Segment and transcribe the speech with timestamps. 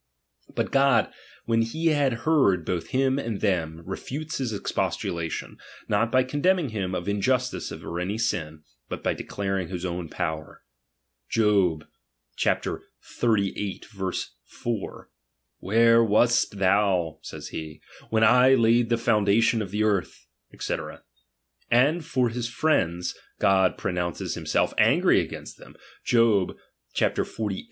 [0.55, 1.13] But God,
[1.45, 6.95] when he had heard bott* him and thera, refutes his expostulation, not by^ condemning him
[6.95, 10.63] of injustice or auy sin, but by^ declaring his own power,
[11.31, 11.85] (Jobxxxviii.
[13.03, 13.37] 4):
[15.61, 17.79] Wher^^ wast thou (says he)
[18.09, 21.01] when I laid the foundation o^^ the earth, ^'c.
[21.69, 26.57] And for his friends, God pro nounces himself angry against them (Job.
[26.97, 27.57] xlii.